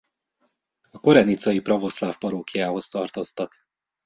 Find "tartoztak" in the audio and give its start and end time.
2.87-3.65